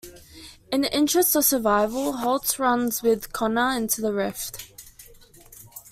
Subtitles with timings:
[0.71, 4.65] In the interest of survival, Holtz runs with Connor into the rift.